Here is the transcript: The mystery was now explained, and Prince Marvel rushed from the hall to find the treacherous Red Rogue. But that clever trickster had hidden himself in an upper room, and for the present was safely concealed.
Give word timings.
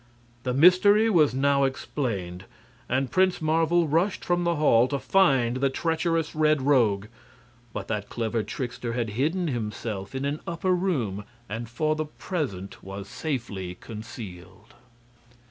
The 0.41 0.53
mystery 0.55 1.11
was 1.11 1.35
now 1.35 1.63
explained, 1.63 2.45
and 2.89 3.11
Prince 3.11 3.39
Marvel 3.39 3.87
rushed 3.87 4.25
from 4.25 4.45
the 4.45 4.55
hall 4.55 4.87
to 4.87 4.97
find 4.97 5.57
the 5.57 5.69
treacherous 5.69 6.33
Red 6.33 6.63
Rogue. 6.63 7.05
But 7.71 7.87
that 7.89 8.09
clever 8.09 8.41
trickster 8.41 8.93
had 8.93 9.11
hidden 9.11 9.45
himself 9.49 10.15
in 10.15 10.25
an 10.25 10.39
upper 10.47 10.73
room, 10.73 11.23
and 11.47 11.69
for 11.69 11.95
the 11.95 12.05
present 12.05 12.81
was 12.81 13.07
safely 13.07 13.75
concealed. 13.79 14.73